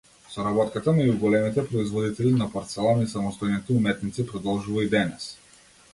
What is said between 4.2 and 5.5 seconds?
продолжува и денес.